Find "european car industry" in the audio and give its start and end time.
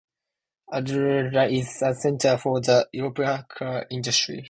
2.91-4.39